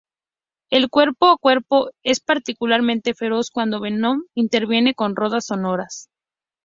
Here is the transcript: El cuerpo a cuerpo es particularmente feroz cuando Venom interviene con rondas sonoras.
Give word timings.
El 0.71 0.89
cuerpo 0.89 1.29
a 1.29 1.37
cuerpo 1.37 1.91
es 2.01 2.21
particularmente 2.21 3.13
feroz 3.13 3.51
cuando 3.51 3.79
Venom 3.79 4.23
interviene 4.33 4.95
con 4.95 5.15
rondas 5.15 5.45
sonoras. 5.45 6.09